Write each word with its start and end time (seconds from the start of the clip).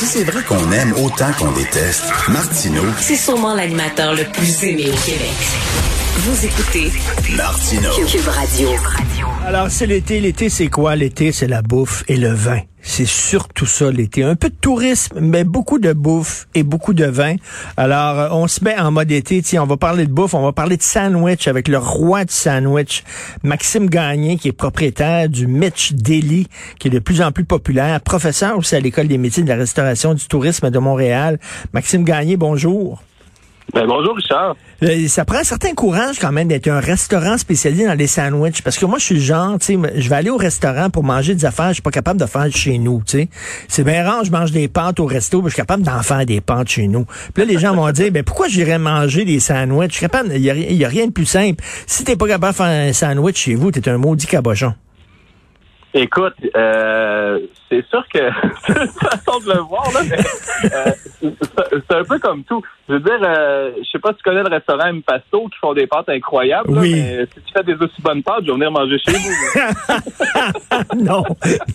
Si 0.00 0.06
c'est 0.06 0.24
vrai 0.24 0.42
qu'on 0.44 0.72
aime 0.72 0.94
autant 0.94 1.30
qu'on 1.38 1.52
déteste, 1.52 2.04
Martineau, 2.30 2.84
C'est 2.98 3.16
sûrement 3.16 3.54
l'animateur 3.54 4.14
le 4.14 4.24
plus 4.32 4.64
aimé 4.64 4.84
au 4.88 4.96
Québec. 5.04 5.36
Vous 6.20 6.46
écoutez 6.46 6.90
Martineau. 7.36 7.90
Cube 8.06 8.26
Radio. 8.26 8.70
Alors, 9.46 9.70
c'est 9.70 9.86
l'été. 9.86 10.20
L'été, 10.20 10.48
c'est 10.48 10.68
quoi? 10.68 10.96
L'été, 10.96 11.32
c'est 11.32 11.48
la 11.48 11.60
bouffe 11.60 12.02
et 12.08 12.16
le 12.16 12.32
vin. 12.32 12.60
C'est 12.82 13.06
surtout 13.06 13.66
ça, 13.66 13.90
l'été. 13.90 14.22
Un 14.22 14.36
peu 14.36 14.48
de 14.48 14.54
tourisme, 14.54 15.20
mais 15.20 15.44
beaucoup 15.44 15.78
de 15.78 15.92
bouffe 15.92 16.48
et 16.54 16.62
beaucoup 16.62 16.94
de 16.94 17.04
vin. 17.04 17.36
Alors, 17.76 18.18
euh, 18.18 18.28
on 18.32 18.48
se 18.48 18.64
met 18.64 18.78
en 18.78 18.90
mode 18.90 19.10
été. 19.10 19.42
Tiens, 19.42 19.62
on 19.62 19.66
va 19.66 19.76
parler 19.76 20.06
de 20.06 20.12
bouffe, 20.12 20.34
on 20.34 20.42
va 20.42 20.52
parler 20.52 20.76
de 20.76 20.82
sandwich 20.82 21.46
avec 21.46 21.68
le 21.68 21.78
roi 21.78 22.24
du 22.24 22.32
sandwich, 22.32 23.04
Maxime 23.42 23.88
Gagné, 23.88 24.36
qui 24.38 24.48
est 24.48 24.52
propriétaire 24.52 25.28
du 25.28 25.46
Mitch 25.46 25.92
Deli, 25.92 26.48
qui 26.78 26.88
est 26.88 26.90
de 26.90 26.98
plus 26.98 27.22
en 27.22 27.32
plus 27.32 27.44
populaire, 27.44 28.00
professeur 28.00 28.56
aussi 28.56 28.74
à 28.74 28.80
l'École 28.80 29.08
des 29.08 29.18
métiers 29.18 29.42
de 29.42 29.48
la 29.48 29.56
restauration 29.56 30.14
du 30.14 30.26
tourisme 30.26 30.70
de 30.70 30.78
Montréal. 30.78 31.38
Maxime 31.72 32.04
Gagné, 32.04 32.36
bonjour. 32.36 33.02
Ben, 33.72 33.86
bonjour, 33.86 34.16
Richard. 34.16 34.56
Euh, 34.82 35.06
Ça 35.06 35.24
prend 35.24 35.38
un 35.38 35.44
certain 35.44 35.74
courage 35.74 36.18
quand 36.18 36.32
même 36.32 36.48
d'être 36.48 36.68
un 36.68 36.80
restaurant 36.80 37.38
spécialisé 37.38 37.86
dans 37.86 37.94
les 37.94 38.06
sandwichs. 38.06 38.62
Parce 38.62 38.78
que 38.78 38.86
moi, 38.86 38.98
je 38.98 39.04
suis 39.04 39.14
le 39.14 39.20
genre, 39.20 39.58
tu 39.58 39.66
sais, 39.66 39.78
je 39.96 40.08
vais 40.08 40.16
aller 40.16 40.30
au 40.30 40.36
restaurant 40.36 40.90
pour 40.90 41.04
manger 41.04 41.34
des 41.34 41.44
affaires, 41.44 41.68
je 41.68 41.74
suis 41.74 41.82
pas 41.82 41.90
capable 41.90 42.18
de 42.18 42.26
faire 42.26 42.50
chez 42.50 42.78
nous, 42.78 43.02
tu 43.06 43.18
sais. 43.18 43.28
C'est 43.68 43.84
bien 43.84 44.04
rare, 44.04 44.24
je 44.24 44.32
mange 44.32 44.50
des 44.50 44.68
pâtes 44.68 44.98
au 44.98 45.06
resto, 45.06 45.42
mais 45.42 45.50
je 45.50 45.54
suis 45.54 45.62
capable 45.62 45.82
d'en 45.82 46.02
faire 46.02 46.26
des 46.26 46.40
pâtes 46.40 46.68
chez 46.68 46.88
nous. 46.88 47.04
Puis 47.34 47.44
là, 47.44 47.52
les 47.52 47.58
gens 47.58 47.74
vont 47.74 47.90
dire, 47.92 48.10
ben 48.10 48.24
pourquoi 48.24 48.48
j'irais 48.48 48.78
manger 48.78 49.24
des 49.24 49.38
sandwichs? 49.38 49.90
Je 49.90 49.96
suis 49.96 50.06
capable, 50.06 50.32
il 50.34 50.42
y, 50.42 50.84
a 50.84 50.88
rien 50.88 51.06
de 51.06 51.12
plus 51.12 51.26
simple. 51.26 51.62
Si 51.86 52.02
t'es 52.04 52.16
pas 52.16 52.26
capable 52.26 52.52
de 52.52 52.56
faire 52.56 52.66
un 52.66 52.92
sandwich 52.92 53.36
chez 53.36 53.54
vous, 53.54 53.70
t'es 53.70 53.88
un 53.88 53.98
maudit 53.98 54.26
cabochon. 54.26 54.74
Écoute, 55.92 56.34
euh, 56.56 57.40
c'est 57.68 57.84
sûr 57.88 58.04
que 58.14 58.18
c'est 58.66 58.80
une 58.80 58.88
façon 58.88 59.40
de 59.40 59.52
le 59.54 59.58
voir, 59.60 59.84
là, 59.92 60.00
mais 60.08 60.18
euh, 60.72 60.92
c'est- 61.20 61.94
un 61.96 62.04
peu 62.04 62.18
comme 62.20 62.44
tout. 62.44 62.62
Je 62.88 62.94
veux 62.94 63.00
dire, 63.00 63.18
euh, 63.22 63.72
je 63.82 63.90
sais 63.90 63.98
pas 63.98 64.10
si 64.10 64.18
tu 64.18 64.22
connais 64.22 64.42
le 64.44 64.48
restaurant 64.50 64.84
Impasto 64.84 65.48
qui 65.48 65.58
font 65.60 65.74
des 65.74 65.88
pâtes 65.88 66.08
incroyables, 66.08 66.72
là, 66.74 66.80
Oui. 66.80 66.92
mais 66.94 67.26
si 67.26 67.40
tu 67.44 67.52
fais 67.52 67.64
des 67.64 67.74
aussi 67.74 68.00
bonnes 68.02 68.22
pâtes, 68.22 68.42
je 68.42 68.46
vais 68.46 68.52
venir 68.52 68.70
manger 68.70 68.98
chez 68.98 69.12
vous. 69.12 70.96
non. 71.04 71.24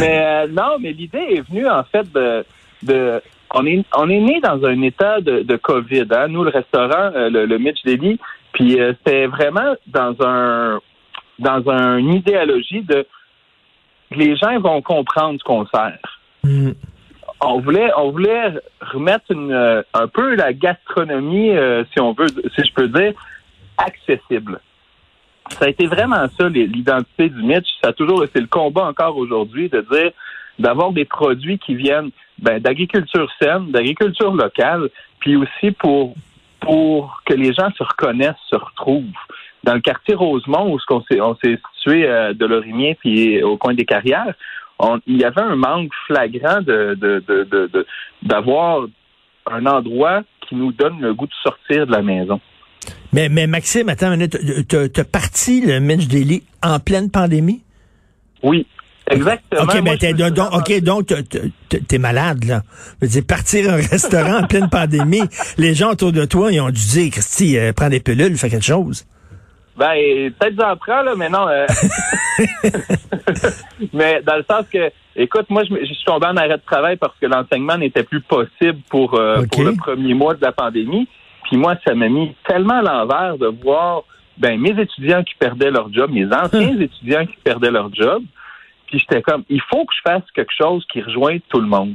mais 0.00 0.20
euh, 0.22 0.46
non, 0.48 0.76
mais 0.80 0.92
l'idée 0.92 1.18
est 1.36 1.48
venue 1.48 1.68
en 1.68 1.82
fait 1.84 2.10
de, 2.12 2.44
de 2.84 3.20
on 3.54 3.66
est 3.66 3.84
on 3.96 4.08
est 4.08 4.20
né 4.20 4.40
dans 4.40 4.64
un 4.64 4.82
état 4.82 5.20
de, 5.20 5.40
de 5.42 5.56
Covid, 5.56 6.06
hein, 6.12 6.28
nous 6.28 6.44
le 6.44 6.50
restaurant, 6.50 7.10
euh, 7.14 7.28
le, 7.30 7.46
le 7.46 7.58
Mitch 7.58 7.82
Deli, 7.84 8.18
puis 8.52 8.80
euh, 8.80 8.92
c'était 8.98 9.26
vraiment 9.26 9.74
dans 9.86 10.14
un 10.24 10.78
dans 11.38 11.68
un- 11.70 11.98
une 11.98 12.14
idéologie 12.14 12.82
de 12.82 13.06
les 14.10 14.36
gens 14.36 14.58
vont 14.60 14.80
comprendre 14.80 15.38
ce 15.38 15.44
qu'on 15.44 15.66
sert. 15.66 15.98
Hmm. 16.42 16.70
On 17.40 17.60
voulait 17.60 17.90
on 17.96 18.10
voulait 18.10 18.54
remettre 18.80 19.30
une, 19.30 19.52
euh, 19.52 19.82
un 19.94 20.08
peu 20.08 20.34
la 20.34 20.52
gastronomie, 20.52 21.50
euh, 21.50 21.84
si 21.92 22.00
on 22.00 22.12
veut, 22.12 22.26
si 22.56 22.64
je 22.66 22.72
peux 22.72 22.88
dire, 22.88 23.12
accessible. 23.76 24.60
Ça 25.50 25.66
a 25.66 25.68
été 25.68 25.86
vraiment 25.86 26.26
ça 26.38 26.48
l'identité 26.48 27.28
du 27.28 27.42
Mitch. 27.42 27.68
Ça 27.82 27.90
a 27.90 27.92
toujours 27.92 28.24
c'est 28.32 28.40
le 28.40 28.46
combat 28.46 28.86
encore 28.86 29.16
aujourd'hui 29.16 29.68
de 29.68 29.80
dire 29.90 30.10
d'avoir 30.58 30.92
des 30.92 31.04
produits 31.04 31.58
qui 31.58 31.74
viennent 31.74 32.10
ben, 32.38 32.60
d'agriculture 32.60 33.30
saine, 33.40 33.70
d'agriculture 33.70 34.34
locale, 34.34 34.88
puis 35.20 35.36
aussi 35.36 35.70
pour 35.72 36.14
pour 36.60 37.22
que 37.24 37.34
les 37.34 37.52
gens 37.52 37.70
se 37.76 37.82
reconnaissent, 37.84 38.34
se 38.50 38.56
retrouvent. 38.56 39.04
Dans 39.64 39.74
le 39.74 39.80
quartier 39.80 40.14
Rosemont, 40.14 40.72
où 40.74 40.78
qu'on 40.86 41.02
s'est 41.10 41.20
on 41.20 41.36
s'est 41.42 41.58
situé 41.76 42.06
euh, 42.08 42.32
de 42.32 42.46
Lorimier 42.46 42.96
puis 43.00 43.42
au 43.42 43.56
coin 43.56 43.74
des 43.74 43.84
carrières, 43.84 44.34
on- 44.78 45.00
il 45.06 45.16
y 45.18 45.24
avait 45.24 45.40
un 45.40 45.56
manque 45.56 45.90
flagrant 46.06 46.60
de 46.62 46.94
de- 46.94 47.22
de- 47.26 47.44
de- 47.44 47.66
de- 47.72 47.86
d'avoir 48.22 48.86
un 49.50 49.66
endroit 49.66 50.22
qui 50.48 50.54
nous 50.54 50.72
donne 50.72 51.00
le 51.00 51.14
goût 51.14 51.26
de 51.26 51.32
sortir 51.42 51.86
de 51.86 51.92
la 51.92 52.02
maison. 52.02 52.40
Mais, 53.12 53.28
mais 53.28 53.46
Maxime, 53.46 53.88
attends 53.88 54.12
une 54.12 54.18
minute. 54.20 54.68
T'as- 54.68 55.04
parti 55.04 55.60
le 55.66 55.80
Mitch 55.80 56.06
Daily 56.06 56.42
en 56.62 56.78
pleine 56.78 57.10
pandémie? 57.10 57.62
Oui, 58.42 58.66
exactement. 59.10 59.62
OK, 59.62 59.80
Moi, 59.82 59.96
ben, 60.00 60.14
donc, 60.30 60.54
OK, 60.54 60.80
donc, 60.82 61.06
t'es- 61.06 61.22
t'es 61.68 61.80
t'es 61.80 61.98
malade, 61.98 62.44
là. 62.44 62.62
Je 63.00 63.06
veux 63.06 63.10
dire, 63.12 63.22
partir 63.26 63.70
un 63.72 63.76
restaurant 63.90 64.42
en 64.42 64.46
pleine 64.46 64.68
pandémie, 64.70 65.22
les 65.58 65.74
gens 65.74 65.90
autour 65.92 66.12
de 66.12 66.24
toi, 66.24 66.52
ils 66.52 66.60
ont 66.60 66.70
dû 66.70 66.80
dire, 66.86 67.10
Christy, 67.10 67.58
euh, 67.58 67.72
prends 67.72 67.88
des 67.88 68.00
pilules, 68.00 68.36
fais 68.36 68.48
quelque 68.50 68.64
chose. 68.64 69.06
Ben, 69.78 70.32
peut-être 70.32 70.56
j'en 70.58 70.76
prends, 70.76 71.02
là, 71.02 71.14
mais 71.16 71.28
non. 71.28 71.46
euh, 71.48 71.66
mais 73.92 74.20
dans 74.22 74.36
le 74.36 74.44
sens 74.50 74.66
que, 74.72 74.90
écoute, 75.14 75.46
moi, 75.50 75.62
je, 75.62 75.84
suis 75.84 76.04
tombé 76.04 76.26
en 76.26 76.36
arrêt 76.36 76.56
de 76.56 76.64
travail 76.66 76.96
parce 76.96 77.16
que 77.20 77.26
l'enseignement 77.26 77.78
n'était 77.78 78.02
plus 78.02 78.20
possible 78.20 78.80
pour, 78.90 79.14
euh, 79.14 79.44
pour 79.52 79.62
le 79.62 79.76
premier 79.76 80.14
mois 80.14 80.34
de 80.34 80.42
la 80.42 80.50
pandémie. 80.50 81.06
Puis 81.44 81.56
moi, 81.56 81.76
ça 81.86 81.94
m'a 81.94 82.08
mis 82.08 82.34
tellement 82.48 82.80
à 82.80 82.82
l'envers 82.82 83.38
de 83.38 83.46
voir 83.46 84.02
ben, 84.36 84.60
mes 84.60 84.70
étudiants 84.80 85.22
qui 85.22 85.36
perdaient 85.36 85.70
leur 85.70 85.92
job, 85.92 86.10
mes 86.10 86.26
anciens 86.26 86.80
étudiants 86.80 87.26
qui 87.26 87.36
perdaient 87.44 87.70
leur 87.70 87.94
job. 87.94 88.24
Puis 88.86 88.98
j'étais 88.98 89.22
comme, 89.22 89.44
il 89.48 89.60
faut 89.62 89.84
que 89.84 89.94
je 89.94 90.10
fasse 90.10 90.24
quelque 90.34 90.52
chose 90.56 90.84
qui 90.92 91.00
rejoigne 91.02 91.40
tout 91.48 91.60
le 91.60 91.68
monde. 91.68 91.94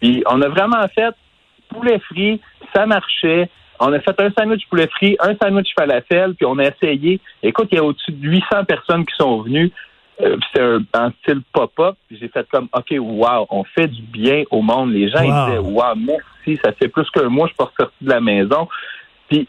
Puis 0.00 0.22
on 0.26 0.42
a 0.42 0.48
vraiment 0.48 0.86
fait 0.94 1.14
poulet 1.70 1.98
frit, 2.00 2.40
ça 2.74 2.84
marchait. 2.84 3.48
On 3.80 3.92
a 3.92 4.00
fait 4.00 4.18
un 4.20 4.30
sandwich 4.30 4.66
poulet 4.68 4.88
frit, 4.88 5.16
un 5.20 5.34
sandwich 5.42 5.72
falafel, 5.76 6.34
puis 6.34 6.46
on 6.46 6.58
a 6.58 6.64
essayé. 6.64 7.20
Écoute, 7.42 7.68
il 7.72 7.76
y 7.76 7.78
a 7.78 7.84
au-dessus 7.84 8.12
de 8.12 8.28
800 8.28 8.64
personnes 8.64 9.04
qui 9.04 9.14
sont 9.16 9.42
venues. 9.42 9.72
Euh, 10.20 10.36
c'est 10.52 10.62
un, 10.92 11.10
style 11.22 11.42
pop-up. 11.52 11.96
J'ai 12.10 12.28
fait 12.28 12.46
comme, 12.50 12.68
OK, 12.72 12.94
wow, 12.98 13.46
on 13.50 13.64
fait 13.64 13.88
du 13.88 14.02
bien 14.02 14.44
au 14.50 14.62
monde. 14.62 14.92
Les 14.92 15.08
gens, 15.08 15.18
Wow. 15.18 15.24
ils 15.24 15.46
disaient, 15.46 15.58
wow, 15.58 15.94
merci, 15.96 16.60
ça 16.64 16.72
fait 16.72 16.88
plus 16.88 17.08
qu'un 17.10 17.28
mois, 17.28 17.48
je 17.48 17.54
suis 17.54 17.56
pas 17.56 17.72
sorti 17.76 17.96
de 18.00 18.10
la 18.10 18.20
maison. 18.20 18.68
Puis 19.28 19.46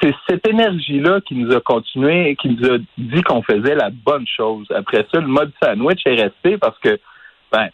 c'est 0.00 0.14
cette 0.28 0.46
énergie-là 0.48 1.20
qui 1.20 1.34
nous 1.34 1.54
a 1.54 1.60
continué, 1.60 2.34
qui 2.36 2.48
nous 2.48 2.66
a 2.70 2.78
dit 2.96 3.22
qu'on 3.22 3.42
faisait 3.42 3.74
la 3.74 3.90
bonne 3.90 4.26
chose. 4.26 4.66
Après 4.74 5.06
ça, 5.12 5.20
le 5.20 5.26
mode 5.26 5.52
sandwich 5.62 6.00
est 6.06 6.22
resté 6.22 6.56
parce 6.56 6.78
que, 6.78 6.98
ben, 7.52 7.68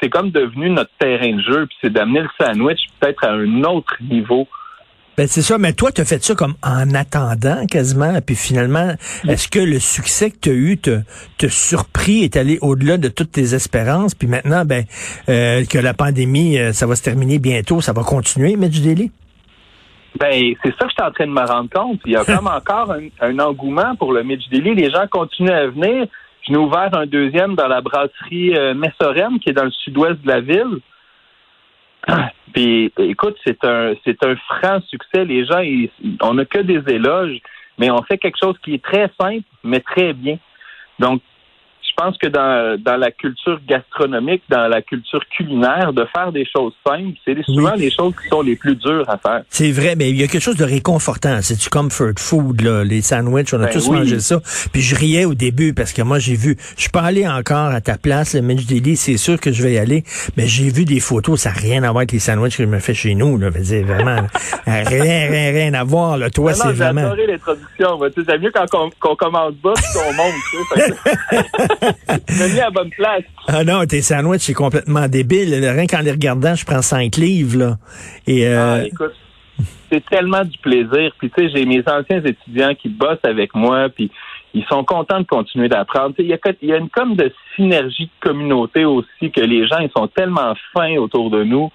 c'est 0.00 0.10
comme 0.10 0.30
devenu 0.30 0.68
notre 0.68 0.90
terrain 0.98 1.32
de 1.32 1.40
jeu, 1.40 1.66
puis 1.66 1.76
c'est 1.80 1.92
d'amener 1.92 2.20
le 2.20 2.28
sandwich 2.38 2.80
peut-être 3.00 3.24
à 3.24 3.32
un 3.32 3.64
autre 3.64 3.96
niveau. 4.02 4.46
Ben, 5.16 5.26
c'est 5.26 5.42
ça, 5.42 5.56
mais 5.56 5.72
toi, 5.72 5.90
t'as 5.92 6.04
fait 6.04 6.22
ça 6.22 6.34
comme 6.34 6.54
en 6.62 6.92
attendant 6.94 7.64
quasiment, 7.66 8.20
puis 8.20 8.36
finalement, 8.36 8.92
est-ce 9.26 9.48
que 9.48 9.58
le 9.58 9.78
succès 9.78 10.30
que 10.30 10.36
t'as 10.42 10.50
eu 10.50 10.76
te, 10.76 11.00
te 11.38 11.46
surpris, 11.46 12.22
est 12.22 12.36
allé 12.36 12.58
au-delà 12.60 12.98
de 12.98 13.08
toutes 13.08 13.32
tes 13.32 13.54
espérances, 13.54 14.14
puis 14.14 14.28
maintenant, 14.28 14.64
ben, 14.66 14.84
euh, 15.30 15.64
que 15.64 15.78
la 15.78 15.94
pandémie, 15.94 16.58
euh, 16.58 16.72
ça 16.72 16.86
va 16.86 16.96
se 16.96 17.02
terminer 17.02 17.38
bientôt, 17.38 17.80
ça 17.80 17.94
va 17.94 18.02
continuer, 18.02 18.56
Mitch 18.56 18.80
Daily? 18.80 19.10
Ben, 20.20 20.54
c'est 20.62 20.70
ça 20.72 20.84
que 20.84 20.90
je 20.90 20.94
suis 20.94 21.08
en 21.08 21.12
train 21.12 21.26
de 21.26 21.32
me 21.32 21.46
rendre 21.46 21.70
compte. 21.70 22.00
Il 22.04 22.12
y 22.12 22.16
a 22.16 22.24
comme 22.36 22.46
encore 22.46 22.92
un, 22.92 23.08
un 23.20 23.38
engouement 23.38 23.96
pour 23.96 24.12
le 24.12 24.22
Mitch 24.22 24.48
Daily. 24.50 24.74
Les 24.74 24.90
gens 24.90 25.06
continuent 25.10 25.50
à 25.50 25.68
venir. 25.68 26.06
Je 26.46 26.52
n'ai 26.52 26.58
ouvert 26.58 26.90
un 26.92 27.06
deuxième 27.06 27.54
dans 27.54 27.68
la 27.68 27.80
brasserie 27.80 28.56
euh, 28.56 28.74
Messorem, 28.74 29.40
qui 29.40 29.50
est 29.50 29.54
dans 29.54 29.64
le 29.64 29.70
sud-ouest 29.70 30.20
de 30.22 30.28
la 30.28 30.40
ville. 30.40 30.80
Puis, 32.52 32.92
écoute, 32.98 33.36
c'est 33.44 33.62
un, 33.64 33.94
c'est 34.04 34.22
un 34.24 34.36
franc 34.36 34.80
succès. 34.88 35.24
Les 35.24 35.44
gens, 35.44 35.58
ils- 35.60 35.90
on 36.22 36.34
n'a 36.34 36.44
que 36.44 36.60
des 36.60 36.82
éloges, 36.92 37.38
mais 37.78 37.90
on 37.90 38.02
fait 38.02 38.18
quelque 38.18 38.38
chose 38.42 38.56
qui 38.62 38.74
est 38.74 38.82
très 38.82 39.10
simple, 39.20 39.44
mais 39.64 39.80
très 39.80 40.12
bien. 40.12 40.38
Donc, 40.98 41.20
pense 41.96 42.16
que 42.18 42.26
dans, 42.26 42.80
dans 42.80 42.96
la 42.96 43.10
culture 43.10 43.58
gastronomique, 43.66 44.42
dans 44.48 44.68
la 44.68 44.82
culture 44.82 45.20
culinaire, 45.36 45.92
de 45.92 46.06
faire 46.14 46.32
des 46.32 46.46
choses 46.46 46.72
simples, 46.86 47.16
c'est 47.24 47.36
souvent 47.44 47.74
les 47.74 47.90
choses 47.90 48.14
qui 48.20 48.28
sont 48.28 48.42
les 48.42 48.56
plus 48.56 48.76
dures 48.76 49.08
à 49.08 49.18
faire. 49.18 49.42
C'est 49.48 49.72
vrai, 49.72 49.94
mais 49.96 50.10
il 50.10 50.16
y 50.16 50.22
a 50.22 50.26
quelque 50.26 50.42
chose 50.42 50.56
de 50.56 50.64
réconfortant. 50.64 51.38
C'est 51.42 51.58
du 51.58 51.68
comfort 51.68 52.12
food, 52.18 52.60
là, 52.60 52.84
les 52.84 53.02
sandwichs, 53.02 53.52
on 53.54 53.60
a 53.60 53.66
Ben 53.66 53.72
tous 53.72 53.88
oui. 53.88 53.98
mangé 53.98 54.20
ça. 54.20 54.40
Puis 54.72 54.82
je 54.82 54.94
riais 54.94 55.24
au 55.24 55.34
début 55.34 55.74
parce 55.74 55.92
que 55.92 56.02
moi, 56.02 56.18
j'ai 56.18 56.34
vu, 56.36 56.56
je 56.76 56.82
suis 56.82 56.90
pas 56.90 57.02
allé 57.02 57.26
encore 57.26 57.70
à 57.70 57.80
ta 57.80 57.96
place, 57.96 58.34
le 58.34 58.42
Mitch 58.42 58.66
Daily, 58.66 58.96
c'est 58.96 59.16
sûr 59.16 59.40
que 59.40 59.52
je 59.52 59.62
vais 59.62 59.74
y 59.74 59.78
aller, 59.78 60.04
mais 60.36 60.46
j'ai 60.46 60.68
vu 60.70 60.84
des 60.84 61.00
photos, 61.00 61.40
ça 61.40 61.50
n'a 61.50 61.56
rien 61.56 61.82
à 61.82 61.86
voir 61.88 61.98
avec 61.98 62.12
les 62.12 62.18
sandwichs 62.18 62.56
que 62.56 62.64
je 62.64 62.68
me 62.68 62.78
fais 62.78 62.94
chez 62.94 63.14
nous, 63.14 63.38
là. 63.38 63.48
Je 63.52 63.58
veux 63.58 63.64
dire, 63.64 63.86
vraiment, 63.86 64.16
là, 64.16 64.26
rien, 64.66 65.28
rien, 65.28 65.50
rien 65.52 65.74
à 65.74 65.84
voir, 65.84 66.18
là. 66.18 66.30
Toi, 66.30 66.52
c'est 66.52 66.68
j'ai 66.68 66.74
vraiment... 66.74 67.02
adoré 67.02 67.26
l'introduction. 67.26 67.98
moi. 67.98 68.10
Tu 68.10 68.20
sais, 68.22 68.26
C'est 68.30 68.38
mieux 68.38 68.50
quand 68.52 68.66
on, 68.74 68.90
qu'on 69.00 69.16
commence 69.16 69.54
bas 69.54 69.72
puis 69.74 69.84
qu'on 69.94 70.12
monte. 70.14 70.34
me 72.08 72.54
mis 72.54 72.60
à 72.60 72.64
la 72.64 72.70
bonne 72.70 72.90
place. 72.90 73.22
Ah 73.48 73.64
non, 73.64 73.84
tes 73.86 74.02
sandwichs, 74.02 74.42
c'est 74.42 74.54
complètement 74.54 75.08
débile. 75.08 75.54
Rien 75.54 75.86
qu'en 75.86 76.00
les 76.00 76.10
regardant, 76.10 76.54
je 76.54 76.64
prends 76.64 76.82
cinq 76.82 77.16
livres, 77.16 77.58
là. 77.58 77.78
Et, 78.26 78.46
euh, 78.46 78.80
Ah, 78.82 78.86
écoute, 78.86 79.14
c'est 79.90 80.04
tellement 80.06 80.44
du 80.44 80.58
plaisir. 80.58 81.12
Puis 81.18 81.30
tu 81.30 81.42
sais, 81.42 81.50
j'ai 81.54 81.64
mes 81.64 81.82
anciens 81.86 82.22
étudiants 82.24 82.74
qui 82.74 82.88
bossent 82.88 83.24
avec 83.24 83.54
moi, 83.54 83.88
puis 83.88 84.10
ils 84.54 84.64
sont 84.64 84.84
contents 84.84 85.20
de 85.20 85.26
continuer 85.26 85.68
d'apprendre. 85.68 86.14
Tu 86.16 86.22
sais, 86.22 86.24
Il 86.24 86.30
y, 86.30 86.34
a, 86.34 86.52
il 86.62 86.68
y 86.68 86.72
a 86.72 86.76
une 86.78 86.90
comme 86.90 87.14
de 87.14 87.32
synergie 87.54 88.06
de 88.06 88.28
communauté 88.28 88.84
aussi 88.84 89.30
que 89.30 89.40
les 89.40 89.66
gens 89.66 89.78
ils 89.78 89.90
sont 89.96 90.08
tellement 90.08 90.54
fins 90.72 90.96
autour 90.96 91.30
de 91.30 91.44
nous. 91.44 91.70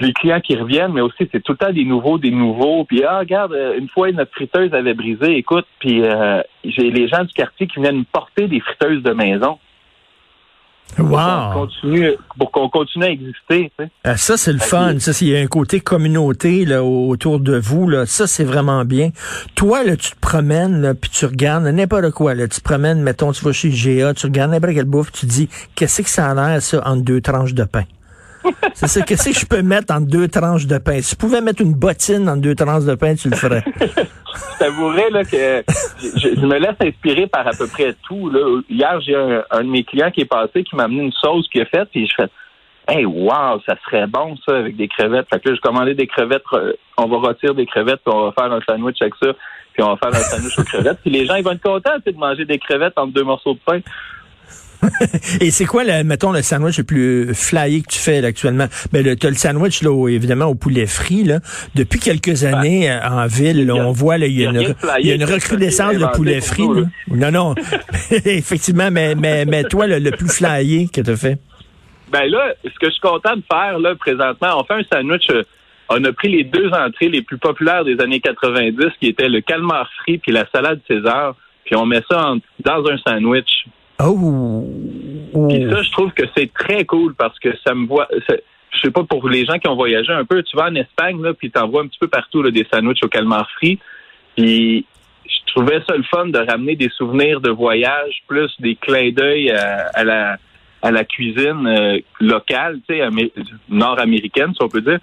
Les 0.00 0.12
clients 0.12 0.40
qui 0.40 0.56
reviennent, 0.56 0.92
mais 0.92 1.02
aussi 1.02 1.28
c'est 1.30 1.42
tout 1.42 1.52
le 1.52 1.58
temps 1.58 1.72
des 1.72 1.84
nouveaux, 1.84 2.18
des 2.18 2.30
nouveaux. 2.30 2.84
Puis 2.84 3.04
ah 3.04 3.18
regarde, 3.18 3.52
euh, 3.52 3.78
une 3.78 3.88
fois 3.88 4.10
notre 4.12 4.32
friteuse 4.32 4.72
avait 4.72 4.94
brisé, 4.94 5.36
écoute, 5.36 5.66
puis 5.78 6.02
euh, 6.02 6.40
j'ai 6.64 6.90
les 6.90 7.06
gens 7.08 7.22
du 7.24 7.32
quartier 7.34 7.66
qui 7.66 7.80
viennent 7.80 7.98
me 7.98 8.04
porter 8.10 8.48
des 8.48 8.60
friteuses 8.60 9.02
de 9.02 9.12
maison 9.12 9.58
pour 10.96 11.08
qu'on 11.08 11.14
wow! 11.14 11.52
continue, 11.52 12.10
pour 12.38 12.50
qu'on 12.50 12.68
continue 12.68 13.04
à 13.04 13.10
exister. 13.10 13.70
tu 13.78 13.84
sais. 13.84 13.90
Ah, 14.04 14.16
ça, 14.16 14.36
c'est 14.36 14.52
le 14.52 14.58
fun. 14.58 14.98
Ça, 14.98 15.12
c'est- 15.12 15.24
il 15.24 15.30
y 15.30 15.36
a 15.36 15.40
un 15.40 15.46
côté 15.46 15.80
communauté 15.80 16.64
là, 16.64 16.82
autour 16.82 17.38
de 17.38 17.56
vous. 17.56 17.88
Là. 17.88 18.06
Ça, 18.06 18.26
c'est 18.26 18.44
vraiment 18.44 18.84
bien. 18.84 19.10
Toi, 19.54 19.84
là, 19.84 19.96
tu 19.96 20.10
te 20.10 20.20
promènes, 20.20 20.80
là, 20.82 20.94
puis 20.94 21.10
tu 21.10 21.26
regardes 21.26 21.64
n'importe 21.64 22.10
quoi. 22.10 22.34
Là. 22.34 22.48
Tu 22.48 22.60
te 22.60 22.64
promènes, 22.64 23.02
mettons, 23.02 23.32
tu 23.32 23.44
vas 23.44 23.52
chez 23.52 23.70
GA, 23.70 24.14
tu 24.14 24.26
regardes 24.26 24.50
n'importe 24.50 24.74
quelle 24.74 24.84
bouffe, 24.84 25.12
tu 25.12 25.26
dis, 25.26 25.48
qu'est-ce 25.74 26.02
que 26.02 26.08
ça 26.08 26.30
a 26.30 26.34
l'air, 26.34 26.60
ça, 26.62 26.82
entre 26.84 27.02
deux 27.02 27.20
tranches 27.20 27.54
de 27.54 27.64
pain? 27.64 27.84
C'est 28.74 28.86
ça. 28.86 29.02
Qu'est-ce 29.02 29.30
que 29.30 29.38
je 29.38 29.46
peux 29.46 29.62
mettre 29.62 29.92
entre 29.94 30.06
deux 30.06 30.28
tranches 30.28 30.66
de 30.66 30.78
pain? 30.78 31.00
Si 31.00 31.10
tu 31.10 31.16
pouvais 31.16 31.40
mettre 31.40 31.62
une 31.62 31.74
bottine 31.74 32.28
entre 32.28 32.40
deux 32.40 32.54
tranches 32.54 32.84
de 32.84 32.94
pain, 32.94 33.14
tu 33.14 33.28
le 33.28 33.36
ferais. 33.36 33.64
t'avouerais 34.58 35.10
là, 35.10 35.24
que 35.24 35.64
je, 35.98 36.46
me 36.46 36.58
laisse 36.58 36.76
inspirer 36.80 37.26
par 37.26 37.46
à 37.46 37.52
peu 37.52 37.66
près 37.66 37.94
tout. 38.06 38.30
Là. 38.30 38.60
Hier, 38.68 39.00
j'ai 39.00 39.16
un, 39.16 39.64
de 39.64 39.68
mes 39.68 39.84
clients 39.84 40.10
qui 40.10 40.22
est 40.22 40.26
passé 40.26 40.64
qui 40.64 40.76
m'a 40.76 40.84
amené 40.84 41.04
une 41.04 41.12
sauce 41.12 41.48
qu'il 41.48 41.62
a 41.62 41.66
faite, 41.66 41.88
puis 41.90 42.06
je 42.06 42.14
fais 42.14 42.28
Hey, 42.88 43.04
wow, 43.04 43.60
ça 43.66 43.76
serait 43.84 44.08
bon 44.08 44.36
ça 44.44 44.56
avec 44.56 44.76
des 44.76 44.88
crevettes. 44.88 45.28
Fait 45.32 45.38
que 45.38 45.50
là, 45.50 45.54
je 45.54 45.60
commandais 45.60 45.94
des 45.94 46.08
crevettes, 46.08 46.42
on 46.96 47.06
va 47.06 47.28
retirer 47.28 47.54
des 47.54 47.66
crevettes, 47.66 48.00
puis 48.04 48.12
on 48.12 48.24
va 48.24 48.32
faire 48.32 48.52
un 48.52 48.60
sandwich 48.68 48.96
avec 49.00 49.14
ça, 49.22 49.28
puis 49.72 49.82
on 49.82 49.94
va 49.94 49.96
faire 49.96 50.08
un 50.08 50.24
sandwich 50.24 50.58
aux 50.58 50.64
crevettes. 50.64 50.98
Puis 51.02 51.10
les 51.10 51.24
gens, 51.24 51.36
ils 51.36 51.44
vont 51.44 51.52
être 51.52 51.62
contents 51.62 51.98
de 52.04 52.12
manger 52.16 52.46
des 52.46 52.58
crevettes 52.58 52.94
entre 52.96 53.12
deux 53.12 53.22
morceaux 53.22 53.54
de 53.54 53.60
pain. 53.64 53.78
Et 55.40 55.50
c'est 55.50 55.64
quoi, 55.66 55.84
le, 55.84 56.02
mettons, 56.04 56.32
le 56.32 56.42
sandwich 56.42 56.78
le 56.78 56.84
plus 56.84 57.34
flyé 57.34 57.82
que 57.82 57.88
tu 57.88 57.98
fais 57.98 58.20
là, 58.20 58.28
actuellement? 58.28 58.66
Ben, 58.92 59.04
le, 59.04 59.16
t'as 59.16 59.28
le 59.28 59.34
sandwich, 59.36 59.82
là, 59.82 60.08
évidemment, 60.08 60.46
au 60.46 60.54
poulet 60.54 60.86
frit. 60.86 61.24
Là. 61.24 61.40
Depuis 61.74 62.00
quelques 62.00 62.44
années, 62.44 62.90
euh, 62.90 62.98
en 63.08 63.26
ville, 63.26 63.66
là, 63.66 63.74
a- 63.74 63.86
on 63.86 63.92
voit 63.92 64.16
il 64.18 64.32
y 64.32 64.46
a, 64.46 64.50
y 64.50 64.54
une, 64.54 65.20
y 65.20 65.22
a 65.22 65.26
recrudescence 65.26 65.96
de 65.96 66.06
poulet 66.06 66.40
frit. 66.40 66.62
nous, 66.62 66.74
là. 66.74 66.82
Non, 67.08 67.30
non. 67.30 67.54
Effectivement, 68.24 68.90
mais, 68.90 69.14
mais, 69.14 69.44
mais 69.44 69.64
toi, 69.64 69.86
le, 69.86 69.98
le 69.98 70.10
plus 70.12 70.28
flyé 70.28 70.88
que 70.88 71.00
tu 71.00 71.16
fait? 71.16 71.38
Ben 72.12 72.24
là, 72.28 72.54
ce 72.64 72.70
que 72.70 72.86
je 72.86 72.90
suis 72.90 73.00
content 73.00 73.36
de 73.36 73.42
faire 73.50 73.78
là 73.78 73.94
présentement, 73.94 74.58
on 74.60 74.64
fait 74.64 74.74
un 74.74 74.82
sandwich. 74.92 75.26
euh, 75.30 75.44
on 75.88 76.02
a 76.04 76.12
pris 76.12 76.28
les 76.28 76.44
deux 76.44 76.68
entrées 76.70 77.08
les 77.08 77.22
plus 77.22 77.38
populaires 77.38 77.84
des 77.84 78.00
années 78.00 78.20
90, 78.20 78.76
qui 79.00 79.08
étaient 79.08 79.28
le 79.28 79.40
calmar 79.40 79.88
frit 80.02 80.18
puis 80.18 80.32
la 80.32 80.44
salade 80.52 80.80
César, 80.88 81.36
puis 81.64 81.76
on 81.76 81.86
met 81.86 82.02
ça 82.10 82.30
en- 82.32 82.38
dans 82.64 82.84
un 82.90 82.96
sandwich. 83.06 83.66
Oh! 84.02 84.64
Puis 85.48 85.68
ça, 85.70 85.82
je 85.82 85.90
trouve 85.92 86.12
que 86.12 86.24
c'est 86.36 86.52
très 86.52 86.84
cool 86.84 87.14
parce 87.14 87.38
que 87.38 87.50
ça 87.64 87.74
me 87.74 87.86
voit. 87.86 88.08
Je 88.28 88.80
sais 88.80 88.90
pas 88.90 89.04
pour 89.04 89.28
les 89.28 89.44
gens 89.44 89.58
qui 89.58 89.68
ont 89.68 89.76
voyagé 89.76 90.12
un 90.12 90.24
peu, 90.24 90.42
tu 90.42 90.56
vas 90.56 90.68
en 90.70 90.74
Espagne 90.74 91.22
là, 91.22 91.34
puis 91.34 91.50
t'en 91.50 91.66
un 91.66 91.86
petit 91.86 91.98
peu 91.98 92.08
partout 92.08 92.48
des 92.50 92.66
sandwichs 92.72 93.02
au 93.04 93.08
calmar 93.08 93.48
frit. 93.50 93.78
Puis 94.36 94.86
je 95.26 95.52
trouvais 95.52 95.80
ça 95.88 95.96
le 95.96 96.04
fun 96.04 96.26
de 96.26 96.38
ramener 96.38 96.76
des 96.76 96.88
souvenirs 96.90 97.40
de 97.40 97.50
voyage 97.50 98.22
plus 98.26 98.50
des 98.60 98.76
clins 98.76 99.10
d'œil 99.10 99.50
à, 99.50 100.04
la 100.04 100.38
à 100.82 100.90
la 100.90 101.04
cuisine 101.04 101.66
euh, 101.66 101.98
locale, 102.20 102.80
tu 102.88 102.94
sais, 102.94 103.02
amé- 103.02 103.32
nord-américaine, 103.68 104.54
si 104.54 104.62
on 104.62 104.68
peut 104.68 104.80
dire, 104.80 104.98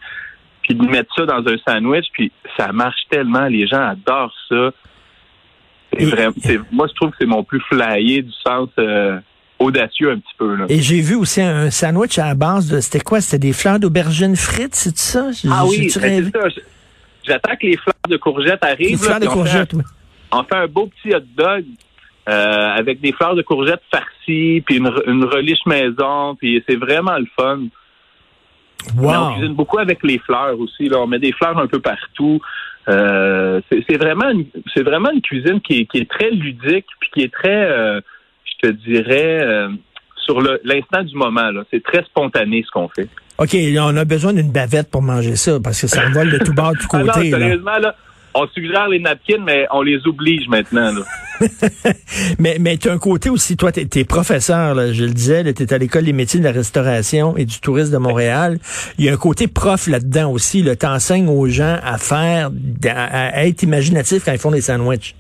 puis 0.64 0.74
de 0.74 0.84
mettre 0.88 1.14
ça 1.16 1.26
dans 1.26 1.48
un 1.48 1.58
sandwich, 1.68 2.08
puis 2.14 2.32
ça 2.58 2.72
marche 2.72 3.02
tellement, 3.10 3.46
les 3.46 3.68
gens 3.68 3.90
adorent 3.90 4.34
ça. 4.50 4.72
C'est 6.00 6.06
vraiment, 6.06 6.34
moi, 6.72 6.88
je 6.88 6.94
trouve 6.94 7.10
que 7.12 7.18
c'est 7.20 7.26
mon 7.26 7.44
plus 7.44 7.62
flyé 7.62 8.22
du 8.22 8.32
sens 8.46 8.70
euh, 8.80 9.20
audacieux 9.60 10.12
un 10.12 10.18
petit 10.18 10.34
peu. 10.38 10.56
Là. 10.56 10.66
Et 10.70 10.82
j'ai 10.82 11.02
vu 11.02 11.16
aussi 11.16 11.42
un 11.42 11.70
sandwich 11.72 12.18
à 12.20 12.28
la 12.28 12.36
base 12.36 12.70
de, 12.70 12.80
c'était 12.80 13.00
quoi? 13.00 13.22
C'était 13.22 13.48
des 13.48 13.54
fleurs 13.54 13.80
d'aubergine 13.80 14.36
frites, 14.36 14.76
c'est 14.76 14.98
ça? 14.98 15.30
Ah 15.50 15.66
oui, 15.66 15.90
ben, 16.00 16.24
c'est 16.32 16.32
ça. 16.32 16.62
J'attends 17.24 17.56
que 17.56 17.68
les 17.68 17.78
fleurs 17.78 17.94
de 18.10 18.18
courgettes 18.18 18.64
arrivent. 18.64 19.00
fleurs 19.00 19.20
là, 19.20 19.20
de 19.20 19.26
puis 19.26 19.30
on 19.30 19.44
fait 19.44 19.50
courgettes, 19.50 19.74
oui. 19.74 19.84
on 20.32 20.44
fait 20.44 20.56
un 20.56 20.68
beau 20.68 20.88
petit 20.88 21.14
hot 21.14 21.20
dog 21.36 21.66
euh, 22.30 22.70
avec 22.76 23.02
des 23.02 23.12
fleurs 23.12 23.36
de 23.36 23.42
courgettes 23.42 23.82
farcies, 23.92 24.62
puis 24.66 24.78
une, 24.78 24.92
une 25.08 25.26
reliche 25.26 25.66
maison, 25.66 26.36
puis 26.36 26.64
c'est 26.68 26.76
vraiment 26.76 27.18
le 27.18 27.28
fun. 27.36 27.60
Mais 28.96 29.08
on 29.08 29.28
Wow! 29.28 29.34
cuisine 29.34 29.54
beaucoup 29.56 29.80
avec 29.80 30.04
les 30.04 30.20
fleurs 30.20 30.58
aussi. 30.60 30.88
Là. 30.88 31.00
On 31.00 31.08
met 31.08 31.20
des 31.20 31.34
fleurs 31.34 31.58
un 31.58 31.68
peu 31.68 31.80
partout. 31.80 32.40
Euh, 32.90 33.62
c'est 33.90 33.98
vraiment, 33.98 34.30
une- 34.30 34.46
c'est 34.74 34.84
vraiment 34.84 35.12
une 35.12 35.22
cuisine 35.22 35.60
qui 35.62 35.82
est, 35.82 35.86
qui 35.86 35.98
est 36.00 36.10
très 36.10 36.30
ludique, 36.32 36.86
puis 37.00 37.10
qui 37.14 37.22
est 37.24 37.34
très, 37.34 37.70
euh, 37.70 38.00
je 38.46 38.68
te 38.68 38.74
dirais, 38.74 39.40
euh, 39.44 39.70
sur 40.26 40.42
l'instant 40.64 41.04
du 41.04 41.16
moment. 41.16 41.52
là. 41.52 41.64
C'est 41.72 41.84
très 41.84 42.04
spontané 42.04 42.64
ce 42.66 42.72
qu'on 42.72 42.88
fait. 42.90 43.08
OK, 43.40 43.56
on 43.80 43.96
a 43.98 44.06
besoin 44.06 44.34
d'une 44.34 44.52
bavette 44.52 44.90
pour 44.90 45.02
manger 45.02 45.36
ça, 45.36 45.60
parce 45.64 45.80
que 45.82 45.88
ça 45.88 46.10
vole 46.10 46.32
de 46.32 46.38
tout 46.40 46.54
bord, 46.54 46.72
de 46.74 46.78
tout 46.80 46.88
Ah 46.94 47.00
côté. 47.14 47.30
là, 47.30 47.96
on 48.38 48.48
suggère 48.48 48.88
les 48.88 49.00
napkins, 49.00 49.44
mais 49.46 49.68
on 49.72 49.82
les 49.82 50.00
oblige 50.06 50.48
maintenant. 50.48 50.92
Là. 50.94 51.02
Mais, 52.40 52.58
mais 52.60 52.78
tu 52.78 52.90
as 52.90 52.94
un 52.94 52.98
côté 52.98 53.30
aussi, 53.30 53.58
toi, 53.58 53.72
tu 53.72 53.82
es, 53.82 54.06
professeur, 54.06 54.74
là, 54.74 54.92
je 54.92 55.04
le 55.04 55.12
disais, 55.12 55.54
tu 55.54 55.62
es 55.62 55.74
à 55.74 55.78
l'École 55.78 56.06
des 56.06 56.14
métiers 56.14 56.40
de 56.40 56.46
la 56.46 56.52
restauration 56.52 57.38
et 57.38 57.46
du 57.46 57.60
tourisme 57.60 57.94
de 57.94 58.00
Montréal. 58.00 58.58
Il 58.98 59.06
y 59.06 59.10
a 59.10 59.14
un 59.14 59.18
côté 59.18 59.48
prof 59.48 59.88
là-dedans 59.88 60.32
aussi. 60.32 60.64
Tu 60.64 60.86
enseignes 60.88 61.30
aux 61.30 61.48
gens 61.48 61.78
à 61.84 62.00
faire, 62.00 62.50
à, 62.88 63.28
à 63.28 63.46
être 63.46 63.62
imaginatifs 63.62 64.24
quand 64.26 64.32
ils 64.32 64.40
font 64.40 64.50
des 64.50 64.62
sandwichs. 64.62 65.16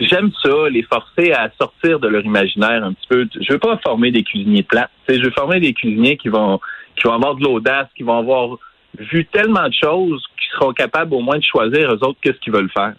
J'aime 0.00 0.30
ça, 0.42 0.68
les 0.70 0.82
forcer 0.82 1.32
à 1.32 1.48
sortir 1.58 2.00
de 2.00 2.08
leur 2.08 2.24
imaginaire 2.24 2.84
un 2.84 2.92
petit 2.92 3.06
peu. 3.08 3.28
Je 3.40 3.52
veux 3.52 3.58
pas 3.58 3.78
former 3.84 4.10
des 4.10 4.24
cuisiniers 4.24 4.64
plates. 4.64 4.90
Je 5.08 5.22
veux 5.22 5.30
former 5.30 5.60
des 5.60 5.72
cuisiniers 5.72 6.16
qui 6.16 6.28
vont 6.28 6.60
qui 6.96 7.06
vont 7.06 7.14
avoir 7.14 7.34
de 7.34 7.44
l'audace, 7.44 7.88
qui 7.96 8.02
vont 8.02 8.18
avoir 8.18 8.58
vu 8.98 9.24
tellement 9.26 9.68
de 9.68 9.74
choses, 9.74 10.24
qui 10.38 10.46
seront 10.52 10.72
capables 10.72 11.14
au 11.14 11.20
moins 11.20 11.38
de 11.38 11.44
choisir 11.44 11.92
eux 11.92 12.04
autres 12.04 12.18
qu'est-ce 12.22 12.38
qu'ils 12.38 12.52
veulent 12.52 12.70
faire. 12.70 12.94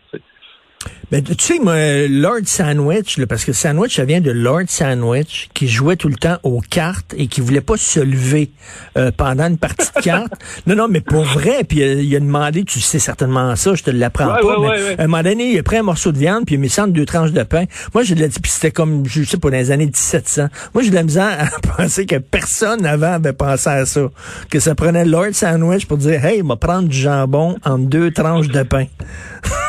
Ben, 1.10 1.24
tu 1.24 1.36
sais, 1.40 1.60
moi, 1.60 2.06
Lord 2.10 2.42
Sandwich, 2.48 3.18
là, 3.18 3.28
parce 3.28 3.46
que 3.46 3.54
Sandwich, 3.54 3.96
ça 3.96 4.04
vient 4.04 4.20
de 4.20 4.30
Lord 4.30 4.64
Sandwich, 4.68 5.48
qui 5.54 5.70
jouait 5.70 5.96
tout 5.96 6.10
le 6.10 6.16
temps 6.16 6.36
aux 6.44 6.60
cartes 6.60 7.14
et 7.18 7.28
qui 7.28 7.40
voulait 7.40 7.62
pas 7.62 7.78
se 7.78 8.02
lever 8.02 8.52
euh, 8.98 9.10
pendant 9.16 9.48
une 9.48 9.58
partie 9.58 9.88
de 9.96 10.02
cartes. 10.02 10.34
non, 10.68 10.76
non, 10.76 10.88
mais 10.90 11.00
pour 11.00 11.24
vrai, 11.24 11.64
puis 11.64 11.82
euh, 11.82 12.02
il 12.02 12.14
a 12.14 12.20
demandé, 12.20 12.66
tu 12.66 12.82
sais 12.82 13.00
certainement 13.00 13.56
ça, 13.56 13.74
je 13.74 13.84
te 13.84 13.90
l'apprends 13.90 14.36
Ouais, 14.36 14.42
pas, 14.42 14.60
ouais, 14.60 14.68
mais 14.68 14.84
ouais, 14.84 15.00
à 15.00 15.04
un 15.04 15.08
moment 15.08 15.24
donné, 15.24 15.54
il 15.54 15.58
a 15.58 15.64
pris 15.64 15.78
un 15.78 15.84
morceau 15.84 16.12
de 16.12 16.18
viande, 16.18 16.46
puis 16.46 16.56
il 16.56 16.58
a 16.58 16.62
mis 16.62 16.70
ça 16.70 16.84
entre 16.84 16.92
deux 16.92 17.06
tranches 17.06 17.32
de 17.32 17.44
pain. 17.44 17.64
Moi, 17.94 18.04
j'ai 18.04 18.16
de 18.16 18.22
la, 18.22 18.28
puis 18.28 18.52
c'était 18.52 18.72
comme, 18.72 19.06
je 19.08 19.24
sais 19.24 19.38
pas, 19.38 19.50
dans 19.50 19.56
les 19.56 19.72
années 19.72 19.86
1700. 19.86 20.50
Moi, 20.74 20.84
j'ai 20.84 20.90
de 20.90 20.96
la 20.96 21.04
misère 21.04 21.38
à 21.40 21.68
penser 21.78 22.06
que 22.06 22.18
personne 22.18 22.86
avant 22.86 23.14
avait 23.14 23.32
pensé 23.32 23.70
à 23.70 23.86
ça. 23.86 24.10
Que 24.50 24.60
ça 24.60 24.76
prenait 24.76 25.06
Lord 25.06 25.32
Sandwich 25.32 25.86
pour 25.86 26.00
dire, 26.00 26.26
hey, 26.26 26.40
il 26.40 26.46
va 26.46 26.58
prendre 26.58 26.90
du 26.90 26.98
jambon 26.98 27.56
entre 27.64 27.86
deux 27.86 28.12
tranches 28.12 28.50
de 28.50 28.64
pain. 28.64 28.88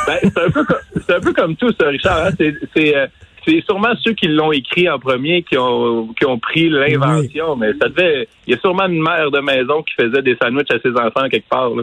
Ben, 0.08 0.18
c'est 0.22 0.40
un 0.40 0.50
peu 0.50 0.64
comme 0.64 0.78
c'est 1.06 1.14
un 1.14 1.20
peu 1.20 1.32
comme 1.32 1.56
tout 1.56 1.72
ça, 1.78 1.88
Richard. 1.88 2.26
hein. 2.26 2.30
C'est 2.38 2.54
c'est 2.74 2.96
euh, 2.96 3.06
c'est 3.46 3.62
sûrement 3.64 3.94
ceux 4.04 4.12
qui 4.12 4.28
l'ont 4.28 4.52
écrit 4.52 4.88
en 4.88 4.98
premier 4.98 5.42
qui 5.42 5.56
ont 5.56 6.08
qui 6.18 6.24
ont 6.26 6.38
pris 6.38 6.68
l'invention, 6.68 7.56
mais 7.56 7.72
ça 7.80 7.88
devait. 7.88 8.28
Il 8.46 8.54
y 8.54 8.56
a 8.56 8.60
sûrement 8.60 8.86
une 8.86 9.02
mère 9.02 9.30
de 9.30 9.40
maison 9.40 9.82
qui 9.82 9.94
faisait 9.94 10.22
des 10.22 10.36
sandwichs 10.40 10.70
à 10.70 10.78
ses 10.80 10.90
enfants 10.90 11.28
quelque 11.30 11.48
part. 11.48 11.70
Là. 11.70 11.82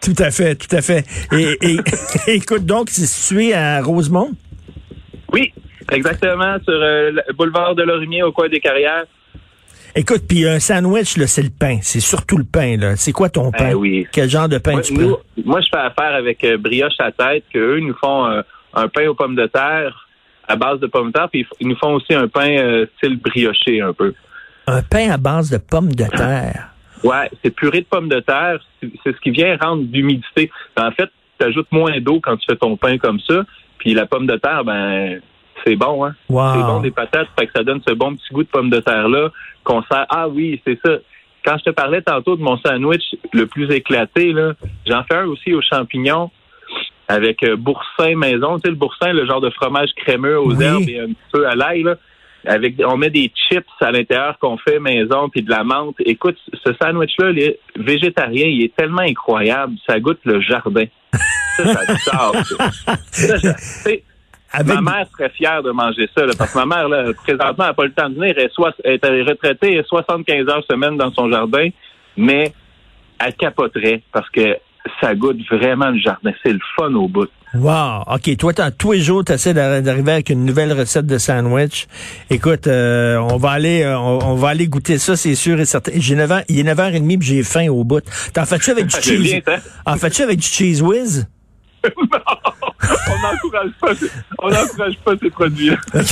Tout 0.00 0.14
à 0.18 0.30
fait, 0.30 0.54
tout 0.56 0.74
à 0.74 0.82
fait. 0.82 1.04
Et, 1.32 1.56
et 1.62 1.76
écoute, 2.34 2.66
donc, 2.66 2.90
c'est 2.90 3.06
situé 3.06 3.54
à 3.54 3.80
Rosemont? 3.82 4.30
Oui, 5.32 5.52
exactement 5.90 6.56
sur 6.64 6.74
euh, 6.74 7.10
le 7.12 7.32
boulevard 7.34 7.74
de 7.74 7.82
Lorimier 7.82 8.22
au 8.22 8.32
coin 8.32 8.48
des 8.48 8.60
carrières. 8.60 9.04
Écoute, 9.94 10.22
puis 10.26 10.46
un 10.48 10.58
sandwich, 10.58 11.16
c'est 11.26 11.42
le 11.42 11.50
pain. 11.50 11.78
C'est 11.82 12.00
surtout 12.00 12.38
le 12.38 12.44
pain, 12.44 12.76
là. 12.78 12.96
C'est 12.96 13.12
quoi 13.12 13.28
ton 13.28 13.50
pain? 13.50 13.70
Ben 13.70 13.74
oui. 13.74 14.06
Quel 14.10 14.28
genre 14.30 14.48
de 14.48 14.58
pain 14.58 14.72
Moi, 14.72 14.80
tu 14.82 14.94
nous- 14.94 15.08
prends? 15.10 15.20
moi, 15.44 15.60
je 15.60 15.68
fais 15.70 15.82
affaire 15.82 16.14
avec 16.14 16.42
euh, 16.44 16.56
Brioche 16.56 16.94
à 16.98 17.12
tête, 17.12 17.44
qu'eux 17.52 17.78
nous 17.80 17.94
font 18.02 18.26
euh, 18.26 18.40
un 18.74 18.88
pain 18.88 19.06
aux 19.08 19.14
pommes 19.14 19.36
de 19.36 19.46
terre 19.46 20.08
à 20.48 20.56
base 20.56 20.80
de 20.80 20.86
pommes 20.86 21.08
de 21.08 21.12
terre, 21.12 21.28
puis 21.30 21.46
ils 21.60 21.68
nous 21.68 21.76
font 21.76 21.94
aussi 21.94 22.12
un 22.14 22.26
pain 22.26 22.48
euh, 22.58 22.86
style 22.96 23.16
brioché 23.20 23.80
un 23.80 23.92
peu. 23.92 24.12
Un 24.66 24.82
pain 24.82 25.10
à 25.10 25.16
base 25.16 25.50
de 25.50 25.58
pommes 25.58 25.92
de 25.94 26.04
terre. 26.04 26.68
Ouais, 27.04 27.28
c'est 27.42 27.50
purée 27.50 27.80
de 27.80 27.86
pommes 27.86 28.08
de 28.08 28.20
terre. 28.20 28.60
C'est 28.80 28.88
c'est 29.02 29.12
ce 29.16 29.20
qui 29.20 29.30
vient 29.32 29.56
rendre 29.60 29.82
d'humidité. 29.82 30.52
En 30.76 30.92
fait, 30.92 31.10
tu 31.40 31.44
ajoutes 31.44 31.66
moins 31.72 31.98
d'eau 32.00 32.20
quand 32.22 32.36
tu 32.36 32.44
fais 32.48 32.54
ton 32.54 32.76
pain 32.76 32.96
comme 32.96 33.18
ça. 33.18 33.42
Puis 33.78 33.92
la 33.92 34.06
pomme 34.06 34.28
de 34.28 34.36
terre, 34.36 34.62
ben, 34.64 35.20
c'est 35.64 35.76
bon, 35.76 36.04
hein? 36.04 36.14
Wow. 36.28 36.52
C'est 36.54 36.62
bon 36.62 36.80
des 36.80 36.90
patates, 36.90 37.28
fait 37.38 37.46
que 37.46 37.52
ça 37.54 37.62
donne 37.64 37.80
ce 37.86 37.92
bon 37.94 38.14
petit 38.16 38.32
goût 38.32 38.42
de 38.42 38.48
pomme 38.48 38.70
de 38.70 38.80
terre-là 38.80 39.30
qu'on 39.64 39.82
sert. 39.82 40.06
Ah 40.08 40.28
oui, 40.28 40.60
c'est 40.66 40.78
ça. 40.84 40.92
Quand 41.44 41.56
je 41.58 41.64
te 41.64 41.70
parlais 41.70 42.02
tantôt 42.02 42.36
de 42.36 42.42
mon 42.42 42.56
sandwich 42.58 43.02
le 43.32 43.46
plus 43.46 43.70
éclaté, 43.72 44.32
là, 44.32 44.52
j'en 44.86 45.02
fais 45.04 45.16
un 45.16 45.26
aussi 45.26 45.52
aux 45.54 45.62
champignons 45.62 46.30
avec 47.08 47.42
euh, 47.42 47.56
boursin 47.56 48.14
maison. 48.16 48.56
Tu 48.56 48.62
sais, 48.62 48.68
le 48.70 48.76
boursin, 48.76 49.12
le 49.12 49.26
genre 49.26 49.40
de 49.40 49.50
fromage 49.50 49.90
crémeux 49.96 50.38
aux 50.38 50.54
Oui. 50.54 50.64
herbes 50.64 50.88
et 50.88 51.00
un 51.00 51.06
petit 51.06 51.16
peu 51.32 51.46
à 51.48 51.54
l'ail, 51.54 51.82
là. 51.82 51.96
avec 52.46 52.76
on 52.84 52.96
met 52.96 53.10
des 53.10 53.30
chips 53.34 53.66
à 53.80 53.90
l'intérieur 53.90 54.38
qu'on 54.38 54.56
fait 54.56 54.78
maison 54.78 55.28
puis 55.28 55.42
de 55.42 55.50
la 55.50 55.64
menthe. 55.64 55.96
Écoute, 56.06 56.36
ce 56.64 56.72
sandwich-là, 56.80 57.30
il 57.30 57.38
est 57.40 57.58
végétarien, 57.76 58.46
il 58.46 58.62
est 58.64 58.74
tellement 58.76 59.02
incroyable, 59.02 59.74
ça 59.86 59.98
goûte 60.00 60.20
le 60.24 60.40
jardin. 60.40 60.84
Ça, 61.56 61.64
ça. 61.64 62.32
Ça, 63.10 63.38
sais, 63.58 64.04
Avec- 64.52 64.74
Ma 64.80 64.80
mère 64.82 65.06
serait 65.12 65.30
fière 65.30 65.62
de 65.62 65.70
manger 65.70 66.08
ça, 66.16 66.24
là, 66.26 66.32
parce 66.36 66.52
que 66.52 66.58
ma 66.58 66.66
mère, 66.66 66.88
là, 66.88 67.12
présentement, 67.24 67.64
elle 67.64 67.70
n'a 67.70 67.74
pas 67.74 67.84
le 67.84 67.92
temps 67.92 68.08
de 68.10 68.14
venir. 68.16 68.34
Elle 68.36 68.50
elle 69.02 69.14
est 69.14 69.22
retraitée 69.22 69.72
elle 69.74 69.78
est 69.80 69.86
75 69.88 70.48
heures 70.48 70.64
semaine 70.70 70.96
dans 70.96 71.12
son 71.12 71.30
jardin, 71.30 71.68
mais 72.16 72.52
elle 73.24 73.34
capoterait 73.34 74.02
parce 74.12 74.28
que 74.30 74.56
ça 75.00 75.14
goûte 75.14 75.38
vraiment 75.50 75.90
le 75.90 75.98
jardin. 75.98 76.32
C'est 76.42 76.52
le 76.52 76.58
fun 76.76 76.92
au 76.94 77.08
bout. 77.08 77.28
Wow. 77.54 78.02
OK. 78.14 78.36
Toi, 78.38 78.52
tous 78.76 78.92
les 78.92 79.00
jours, 79.00 79.24
tu 79.24 79.32
essaies 79.32 79.52
d'arriver 79.54 80.12
avec 80.12 80.30
une 80.30 80.44
nouvelle 80.46 80.72
recette 80.72 81.06
de 81.06 81.18
sandwich. 81.18 81.86
Écoute, 82.30 82.66
euh, 82.66 83.16
on 83.18 83.36
va 83.36 83.50
aller 83.50 83.82
euh, 83.82 83.98
on, 83.98 84.18
on 84.24 84.34
va 84.36 84.48
aller 84.48 84.66
goûter 84.68 84.96
ça, 84.98 85.16
c'est 85.16 85.34
sûr 85.34 85.60
et 85.60 85.66
certain. 85.66 85.92
J'ai 85.96 86.14
9 86.16 86.32
ans, 86.32 86.40
il 86.48 86.58
est 86.58 86.74
9h30 86.74 87.18
puis 87.18 87.28
j'ai 87.28 87.42
faim 87.42 87.68
au 87.68 87.84
bout. 87.84 88.02
T'en 88.32 88.44
fais-tu 88.46 88.70
avec 88.70 88.86
du 88.86 88.96
cheese? 89.02 89.42
hein? 89.46 89.56
En 89.86 89.96
fais-tu 89.96 90.22
avec 90.22 90.38
du 90.38 90.46
cheese 90.46 90.80
whiz? 90.82 91.28
on 91.84 91.88
n'encourage 92.04 92.24
pas, 92.41 92.41
on 94.38 94.50
n'encourage 94.50 94.98
pas 95.04 95.12
ces 95.20 95.30
produits-là. 95.30 95.76